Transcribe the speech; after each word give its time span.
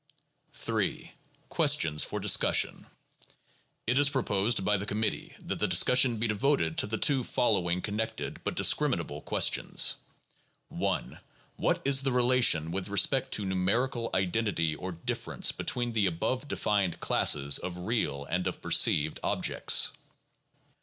III. 0.67 1.13
Questions 1.49 2.03
for 2.03 2.19
Discussion 2.19 2.87
It 3.85 3.99
is 3.99 4.09
proposed 4.09 4.65
by 4.65 4.75
the 4.77 4.85
committee 4.87 5.35
that 5.39 5.59
the 5.59 5.67
discussion 5.67 6.17
be 6.17 6.27
devoted 6.27 6.75
to 6.79 6.87
the 6.87 6.97
two 6.97 7.23
following 7.23 7.81
connected 7.81 8.43
but 8.43 8.55
discriminable 8.55 9.21
questions: 9.21 9.97
1. 10.69 11.19
What 11.57 11.83
is 11.85 12.01
the 12.01 12.11
relation 12.11 12.71
with 12.71 12.89
respect 12.89 13.31
to 13.35 13.45
numerical 13.45 14.09
identity 14.15 14.75
or 14.75 14.91
difference 14.91 15.51
between 15.51 15.91
the 15.91 16.07
above 16.07 16.47
defined 16.47 16.99
classes 16.99 17.59
of 17.59 17.77
real 17.77 18.25
and 18.25 18.47
of 18.47 18.59
perceived 18.59 19.19
objects 19.21 19.91